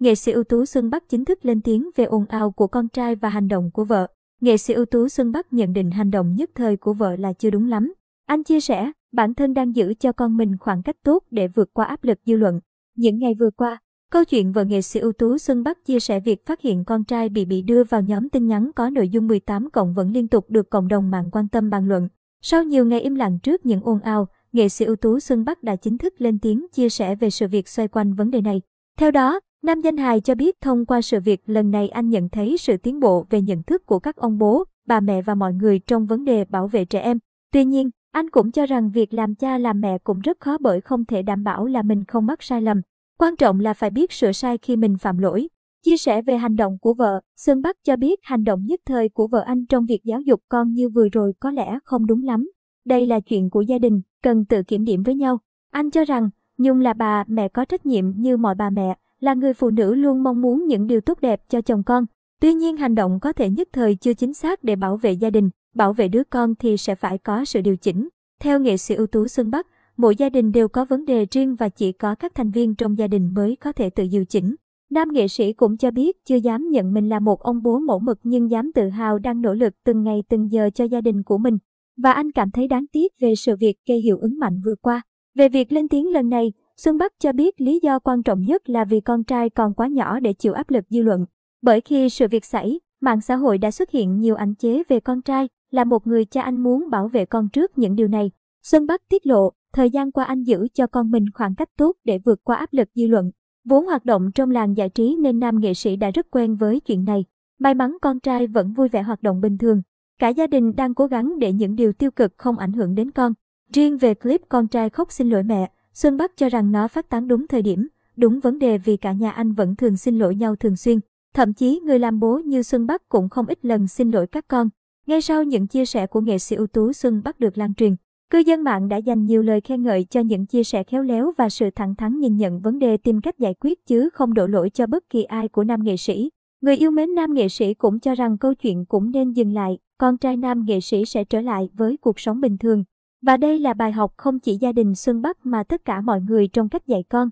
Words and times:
nghệ 0.00 0.14
sĩ 0.14 0.32
ưu 0.32 0.44
tú 0.44 0.64
Xuân 0.64 0.90
Bắc 0.90 1.08
chính 1.08 1.24
thức 1.24 1.44
lên 1.44 1.60
tiếng 1.60 1.90
về 1.96 2.04
ồn 2.04 2.26
ào 2.26 2.50
của 2.50 2.66
con 2.66 2.88
trai 2.88 3.14
và 3.14 3.28
hành 3.28 3.48
động 3.48 3.70
của 3.70 3.84
vợ. 3.84 4.06
Nghệ 4.40 4.56
sĩ 4.56 4.74
ưu 4.74 4.84
tú 4.84 5.08
Xuân 5.08 5.32
Bắc 5.32 5.52
nhận 5.52 5.72
định 5.72 5.90
hành 5.90 6.10
động 6.10 6.34
nhất 6.34 6.50
thời 6.54 6.76
của 6.76 6.92
vợ 6.92 7.16
là 7.16 7.32
chưa 7.32 7.50
đúng 7.50 7.68
lắm. 7.68 7.94
Anh 8.26 8.44
chia 8.44 8.60
sẻ, 8.60 8.92
bản 9.12 9.34
thân 9.34 9.54
đang 9.54 9.76
giữ 9.76 9.94
cho 9.94 10.12
con 10.12 10.36
mình 10.36 10.56
khoảng 10.60 10.82
cách 10.82 10.96
tốt 11.04 11.24
để 11.30 11.48
vượt 11.48 11.70
qua 11.72 11.84
áp 11.84 12.04
lực 12.04 12.18
dư 12.24 12.36
luận. 12.36 12.60
Những 12.96 13.18
ngày 13.18 13.34
vừa 13.34 13.50
qua, 13.50 13.78
câu 14.10 14.24
chuyện 14.24 14.52
vợ 14.52 14.64
nghệ 14.64 14.82
sĩ 14.82 15.00
ưu 15.00 15.12
tú 15.12 15.38
Xuân 15.38 15.62
Bắc 15.62 15.84
chia 15.84 16.00
sẻ 16.00 16.20
việc 16.20 16.46
phát 16.46 16.60
hiện 16.60 16.84
con 16.84 17.04
trai 17.04 17.28
bị 17.28 17.44
bị 17.44 17.62
đưa 17.62 17.84
vào 17.84 18.00
nhóm 18.02 18.28
tin 18.28 18.46
nhắn 18.46 18.70
có 18.76 18.90
nội 18.90 19.08
dung 19.08 19.26
18 19.26 19.70
cộng 19.70 19.94
vẫn 19.94 20.12
liên 20.12 20.28
tục 20.28 20.50
được 20.50 20.70
cộng 20.70 20.88
đồng 20.88 21.10
mạng 21.10 21.28
quan 21.32 21.48
tâm 21.48 21.70
bàn 21.70 21.88
luận. 21.88 22.08
Sau 22.42 22.64
nhiều 22.64 22.84
ngày 22.84 23.00
im 23.00 23.14
lặng 23.14 23.38
trước 23.42 23.66
những 23.66 23.80
ồn 23.84 24.00
ào, 24.00 24.28
nghệ 24.52 24.68
sĩ 24.68 24.84
ưu 24.84 24.96
tú 24.96 25.20
Xuân 25.20 25.44
Bắc 25.44 25.62
đã 25.62 25.76
chính 25.76 25.98
thức 25.98 26.14
lên 26.18 26.38
tiếng 26.38 26.66
chia 26.72 26.88
sẻ 26.88 27.14
về 27.14 27.30
sự 27.30 27.46
việc 27.48 27.68
xoay 27.68 27.88
quanh 27.88 28.14
vấn 28.14 28.30
đề 28.30 28.40
này. 28.40 28.62
Theo 28.98 29.10
đó, 29.10 29.40
nam 29.62 29.80
danh 29.80 29.96
hài 29.96 30.20
cho 30.20 30.34
biết 30.34 30.60
thông 30.60 30.86
qua 30.86 31.02
sự 31.02 31.20
việc 31.20 31.40
lần 31.46 31.70
này 31.70 31.88
anh 31.88 32.08
nhận 32.08 32.28
thấy 32.28 32.56
sự 32.58 32.76
tiến 32.76 33.00
bộ 33.00 33.26
về 33.30 33.42
nhận 33.42 33.62
thức 33.62 33.86
của 33.86 33.98
các 33.98 34.16
ông 34.16 34.38
bố, 34.38 34.64
bà 34.86 35.00
mẹ 35.00 35.22
và 35.22 35.34
mọi 35.34 35.52
người 35.52 35.78
trong 35.78 36.06
vấn 36.06 36.24
đề 36.24 36.44
bảo 36.44 36.68
vệ 36.68 36.84
trẻ 36.84 37.00
em. 37.00 37.18
Tuy 37.52 37.64
nhiên, 37.64 37.90
anh 38.12 38.30
cũng 38.30 38.52
cho 38.52 38.66
rằng 38.66 38.90
việc 38.90 39.14
làm 39.14 39.34
cha 39.34 39.58
làm 39.58 39.80
mẹ 39.80 39.98
cũng 39.98 40.20
rất 40.20 40.40
khó 40.40 40.58
bởi 40.60 40.80
không 40.80 41.04
thể 41.04 41.22
đảm 41.22 41.44
bảo 41.44 41.66
là 41.66 41.82
mình 41.82 42.04
không 42.04 42.26
mắc 42.26 42.42
sai 42.42 42.62
lầm. 42.62 42.80
Quan 43.18 43.36
trọng 43.36 43.60
là 43.60 43.74
phải 43.74 43.90
biết 43.90 44.12
sửa 44.12 44.32
sai 44.32 44.58
khi 44.58 44.76
mình 44.76 44.98
phạm 44.98 45.18
lỗi. 45.18 45.48
Chia 45.84 45.96
sẻ 45.96 46.22
về 46.22 46.36
hành 46.36 46.56
động 46.56 46.78
của 46.78 46.94
vợ, 46.94 47.20
Xuân 47.36 47.62
Bắc 47.62 47.76
cho 47.84 47.96
biết 47.96 48.20
hành 48.22 48.44
động 48.44 48.66
nhất 48.66 48.80
thời 48.86 49.08
của 49.08 49.26
vợ 49.26 49.40
anh 49.40 49.66
trong 49.66 49.86
việc 49.86 50.04
giáo 50.04 50.20
dục 50.20 50.40
con 50.48 50.72
như 50.72 50.88
vừa 50.88 51.08
rồi 51.08 51.32
có 51.40 51.50
lẽ 51.50 51.78
không 51.84 52.06
đúng 52.06 52.22
lắm. 52.22 52.50
Đây 52.86 53.06
là 53.06 53.20
chuyện 53.20 53.50
của 53.50 53.60
gia 53.60 53.78
đình, 53.78 54.00
cần 54.22 54.44
tự 54.44 54.62
kiểm 54.62 54.84
điểm 54.84 55.02
với 55.02 55.14
nhau. 55.14 55.38
Anh 55.70 55.90
cho 55.90 56.04
rằng, 56.04 56.30
Nhung 56.58 56.80
là 56.80 56.92
bà 56.92 57.24
mẹ 57.28 57.48
có 57.48 57.64
trách 57.64 57.86
nhiệm 57.86 58.10
như 58.10 58.36
mọi 58.36 58.54
bà 58.54 58.70
mẹ, 58.70 58.96
là 59.20 59.34
người 59.34 59.54
phụ 59.54 59.70
nữ 59.70 59.94
luôn 59.94 60.22
mong 60.22 60.42
muốn 60.42 60.66
những 60.66 60.86
điều 60.86 61.00
tốt 61.00 61.20
đẹp 61.20 61.42
cho 61.48 61.60
chồng 61.60 61.82
con. 61.82 62.04
Tuy 62.40 62.54
nhiên 62.54 62.76
hành 62.76 62.94
động 62.94 63.20
có 63.20 63.32
thể 63.32 63.50
nhất 63.50 63.68
thời 63.72 63.94
chưa 63.94 64.14
chính 64.14 64.34
xác 64.34 64.64
để 64.64 64.76
bảo 64.76 64.96
vệ 64.96 65.12
gia 65.12 65.30
đình, 65.30 65.50
bảo 65.74 65.92
vệ 65.92 66.08
đứa 66.08 66.24
con 66.24 66.54
thì 66.54 66.76
sẽ 66.76 66.94
phải 66.94 67.18
có 67.18 67.44
sự 67.44 67.60
điều 67.60 67.76
chỉnh. 67.76 68.08
Theo 68.40 68.60
nghệ 68.60 68.76
sĩ 68.76 68.94
ưu 68.94 69.06
tú 69.06 69.28
Xuân 69.28 69.50
Bắc, 69.50 69.66
mỗi 69.96 70.16
gia 70.16 70.28
đình 70.28 70.52
đều 70.52 70.68
có 70.68 70.84
vấn 70.84 71.04
đề 71.04 71.26
riêng 71.30 71.54
và 71.54 71.68
chỉ 71.68 71.92
có 71.92 72.14
các 72.14 72.34
thành 72.34 72.50
viên 72.50 72.74
trong 72.74 72.98
gia 72.98 73.06
đình 73.06 73.34
mới 73.34 73.56
có 73.56 73.72
thể 73.72 73.90
tự 73.90 74.04
điều 74.12 74.24
chỉnh. 74.24 74.54
Nam 74.90 75.08
nghệ 75.12 75.28
sĩ 75.28 75.52
cũng 75.52 75.76
cho 75.76 75.90
biết 75.90 76.24
chưa 76.24 76.36
dám 76.36 76.68
nhận 76.70 76.92
mình 76.92 77.08
là 77.08 77.20
một 77.20 77.40
ông 77.40 77.62
bố 77.62 77.78
mẫu 77.78 77.98
mực 77.98 78.18
nhưng 78.22 78.50
dám 78.50 78.72
tự 78.72 78.88
hào 78.88 79.18
đang 79.18 79.42
nỗ 79.42 79.54
lực 79.54 79.74
từng 79.84 80.02
ngày 80.02 80.22
từng 80.28 80.52
giờ 80.52 80.70
cho 80.74 80.84
gia 80.84 81.00
đình 81.00 81.22
của 81.22 81.38
mình. 81.38 81.58
Và 82.02 82.12
anh 82.12 82.32
cảm 82.32 82.50
thấy 82.50 82.68
đáng 82.68 82.86
tiếc 82.92 83.12
về 83.20 83.34
sự 83.34 83.56
việc 83.56 83.76
gây 83.88 84.00
hiệu 84.00 84.18
ứng 84.18 84.38
mạnh 84.38 84.60
vừa 84.64 84.74
qua. 84.82 85.02
Về 85.34 85.48
việc 85.48 85.72
lên 85.72 85.88
tiếng 85.88 86.12
lần 86.12 86.28
này, 86.28 86.52
Xuân 86.84 86.98
Bắc 86.98 87.12
cho 87.18 87.32
biết 87.32 87.60
lý 87.60 87.80
do 87.82 87.98
quan 87.98 88.22
trọng 88.22 88.40
nhất 88.40 88.68
là 88.68 88.84
vì 88.84 89.00
con 89.00 89.24
trai 89.24 89.50
còn 89.50 89.74
quá 89.74 89.86
nhỏ 89.86 90.20
để 90.20 90.32
chịu 90.32 90.52
áp 90.52 90.70
lực 90.70 90.84
dư 90.90 91.02
luận. 91.02 91.26
Bởi 91.62 91.80
khi 91.80 92.10
sự 92.10 92.26
việc 92.30 92.44
xảy, 92.44 92.80
mạng 93.00 93.20
xã 93.20 93.36
hội 93.36 93.58
đã 93.58 93.70
xuất 93.70 93.90
hiện 93.90 94.20
nhiều 94.20 94.34
ảnh 94.34 94.54
chế 94.54 94.82
về 94.88 95.00
con 95.00 95.22
trai, 95.22 95.48
là 95.70 95.84
một 95.84 96.06
người 96.06 96.24
cha 96.24 96.42
anh 96.42 96.62
muốn 96.62 96.90
bảo 96.90 97.08
vệ 97.08 97.24
con 97.24 97.48
trước 97.48 97.78
những 97.78 97.94
điều 97.94 98.08
này. 98.08 98.30
Xuân 98.62 98.86
Bắc 98.86 99.08
tiết 99.08 99.26
lộ, 99.26 99.52
thời 99.72 99.90
gian 99.90 100.12
qua 100.12 100.24
anh 100.24 100.42
giữ 100.42 100.68
cho 100.74 100.86
con 100.86 101.10
mình 101.10 101.24
khoảng 101.34 101.54
cách 101.54 101.68
tốt 101.76 101.96
để 102.04 102.18
vượt 102.18 102.44
qua 102.44 102.56
áp 102.56 102.68
lực 102.72 102.88
dư 102.94 103.06
luận. 103.06 103.30
Vốn 103.64 103.86
hoạt 103.86 104.04
động 104.04 104.30
trong 104.34 104.50
làng 104.50 104.76
giải 104.76 104.88
trí 104.88 105.16
nên 105.20 105.38
nam 105.38 105.60
nghệ 105.60 105.74
sĩ 105.74 105.96
đã 105.96 106.10
rất 106.10 106.30
quen 106.30 106.56
với 106.56 106.80
chuyện 106.80 107.04
này. 107.04 107.24
May 107.58 107.74
mắn 107.74 107.96
con 108.02 108.20
trai 108.20 108.46
vẫn 108.46 108.72
vui 108.72 108.88
vẻ 108.88 109.02
hoạt 109.02 109.22
động 109.22 109.40
bình 109.40 109.58
thường. 109.58 109.82
Cả 110.18 110.28
gia 110.28 110.46
đình 110.46 110.72
đang 110.76 110.94
cố 110.94 111.06
gắng 111.06 111.38
để 111.38 111.52
những 111.52 111.74
điều 111.74 111.92
tiêu 111.92 112.10
cực 112.10 112.32
không 112.36 112.58
ảnh 112.58 112.72
hưởng 112.72 112.94
đến 112.94 113.10
con. 113.10 113.32
Riêng 113.72 113.98
về 113.98 114.14
clip 114.14 114.40
con 114.48 114.68
trai 114.68 114.90
khóc 114.90 115.12
xin 115.12 115.28
lỗi 115.28 115.42
mẹ, 115.42 115.70
Xuân 115.94 116.16
Bắc 116.16 116.36
cho 116.36 116.48
rằng 116.48 116.72
nó 116.72 116.88
phát 116.88 117.08
tán 117.08 117.28
đúng 117.28 117.46
thời 117.46 117.62
điểm, 117.62 117.88
đúng 118.16 118.40
vấn 118.40 118.58
đề 118.58 118.78
vì 118.78 118.96
cả 118.96 119.12
nhà 119.12 119.30
anh 119.30 119.52
vẫn 119.52 119.76
thường 119.76 119.96
xin 119.96 120.18
lỗi 120.18 120.34
nhau 120.34 120.56
thường 120.56 120.76
xuyên. 120.76 120.98
Thậm 121.34 121.52
chí 121.52 121.80
người 121.84 121.98
làm 121.98 122.20
bố 122.20 122.38
như 122.38 122.62
Xuân 122.62 122.86
Bắc 122.86 123.08
cũng 123.08 123.28
không 123.28 123.46
ít 123.46 123.64
lần 123.64 123.88
xin 123.88 124.10
lỗi 124.10 124.26
các 124.26 124.48
con. 124.48 124.68
Ngay 125.06 125.20
sau 125.20 125.42
những 125.42 125.66
chia 125.66 125.84
sẻ 125.84 126.06
của 126.06 126.20
nghệ 126.20 126.38
sĩ 126.38 126.56
ưu 126.56 126.66
tú 126.66 126.92
Xuân 126.92 127.20
Bắc 127.24 127.40
được 127.40 127.58
lan 127.58 127.74
truyền, 127.74 127.96
cư 128.30 128.38
dân 128.38 128.62
mạng 128.62 128.88
đã 128.88 128.96
dành 128.96 129.24
nhiều 129.24 129.42
lời 129.42 129.60
khen 129.60 129.82
ngợi 129.82 130.04
cho 130.04 130.20
những 130.20 130.46
chia 130.46 130.64
sẻ 130.64 130.84
khéo 130.84 131.02
léo 131.02 131.32
và 131.36 131.48
sự 131.48 131.70
thẳng 131.70 131.94
thắn 131.94 132.18
nhìn 132.18 132.36
nhận 132.36 132.60
vấn 132.60 132.78
đề 132.78 132.96
tìm 132.96 133.20
cách 133.20 133.38
giải 133.38 133.54
quyết 133.54 133.86
chứ 133.86 134.08
không 134.12 134.34
đổ 134.34 134.46
lỗi 134.46 134.70
cho 134.70 134.86
bất 134.86 135.10
kỳ 135.10 135.22
ai 135.24 135.48
của 135.48 135.64
nam 135.64 135.84
nghệ 135.84 135.96
sĩ. 135.96 136.30
Người 136.60 136.76
yêu 136.76 136.90
mến 136.90 137.14
nam 137.14 137.34
nghệ 137.34 137.48
sĩ 137.48 137.74
cũng 137.74 138.00
cho 138.00 138.14
rằng 138.14 138.38
câu 138.38 138.54
chuyện 138.54 138.84
cũng 138.84 139.10
nên 139.10 139.32
dừng 139.32 139.52
lại, 139.52 139.78
con 139.98 140.18
trai 140.18 140.36
nam 140.36 140.64
nghệ 140.66 140.80
sĩ 140.80 141.04
sẽ 141.04 141.24
trở 141.24 141.40
lại 141.40 141.70
với 141.74 141.96
cuộc 141.96 142.20
sống 142.20 142.40
bình 142.40 142.58
thường. 142.58 142.84
Và 143.22 143.36
đây 143.36 143.58
là 143.58 143.74
bài 143.74 143.92
học 143.92 144.12
không 144.16 144.38
chỉ 144.38 144.56
gia 144.56 144.72
đình 144.72 144.94
Xuân 144.94 145.22
Bắc 145.22 145.46
mà 145.46 145.64
tất 145.64 145.84
cả 145.84 146.00
mọi 146.00 146.20
người 146.20 146.48
trong 146.48 146.68
cách 146.68 146.86
dạy 146.86 147.04
con. 147.08 147.30